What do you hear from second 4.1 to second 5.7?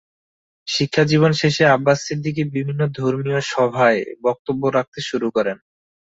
বক্তব্য রাখতে শুরু করেন।